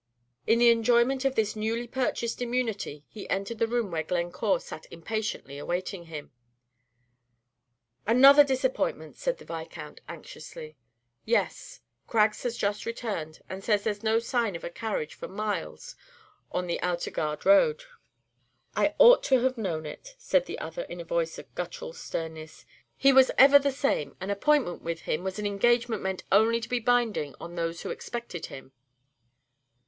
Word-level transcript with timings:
In 0.47 0.57
the 0.57 0.71
enjoyment 0.71 1.25
of 1.25 1.35
this 1.35 1.55
newly 1.55 1.87
purchased 1.87 2.41
immunity 2.41 3.05
he 3.07 3.29
entered 3.29 3.59
the 3.59 3.67
room 3.67 3.91
where 3.91 4.01
Glencore 4.01 4.59
sat 4.59 4.87
impatiently 4.91 5.59
awaiting 5.59 6.05
him. 6.05 6.31
"Another 8.07 8.43
disappointment!" 8.43 9.15
said 9.15 9.37
the 9.37 9.45
Viscount, 9.45 10.01
anxiously. 10.09 10.75
"Yes; 11.23 11.81
Craggs 12.07 12.41
has 12.41 12.57
just 12.57 12.87
returned, 12.87 13.41
and 13.47 13.63
says 13.63 13.83
there's 13.83 14.01
no 14.01 14.17
sign 14.17 14.55
of 14.55 14.63
a 14.63 14.71
carriage 14.71 15.13
for 15.13 15.27
miles 15.27 15.95
on 16.51 16.65
the 16.65 16.79
Oughterard 16.81 17.45
road." 17.45 17.83
"I 18.75 18.95
ought 18.97 19.21
to 19.25 19.43
have 19.43 19.55
known 19.55 19.85
it," 19.85 20.15
said 20.17 20.47
the 20.47 20.57
other, 20.57 20.81
in 20.81 20.99
a 20.99 21.05
voice 21.05 21.37
of 21.37 21.53
guttural 21.53 21.93
sternness. 21.93 22.65
"He 22.97 23.13
was 23.13 23.29
ever 23.37 23.59
the 23.59 23.71
same; 23.71 24.17
an 24.19 24.31
appointment 24.31 24.81
with 24.81 25.01
him 25.01 25.23
was 25.23 25.37
an 25.37 25.45
engagement 25.45 26.01
meant 26.01 26.23
only 26.31 26.59
to 26.59 26.69
be 26.69 26.79
binding 26.79 27.35
on 27.39 27.53
those 27.53 27.83
who 27.83 27.91
expected 27.91 28.47
him." 28.47 28.71